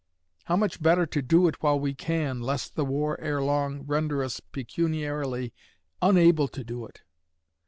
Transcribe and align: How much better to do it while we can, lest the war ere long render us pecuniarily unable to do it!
How 0.45 0.55
much 0.55 0.81
better 0.81 1.05
to 1.05 1.21
do 1.21 1.47
it 1.47 1.61
while 1.61 1.79
we 1.79 1.93
can, 1.93 2.41
lest 2.41 2.73
the 2.73 2.83
war 2.85 3.21
ere 3.21 3.39
long 3.39 3.83
render 3.83 4.23
us 4.23 4.39
pecuniarily 4.51 5.53
unable 6.01 6.47
to 6.47 6.63
do 6.63 6.87
it! 6.87 7.03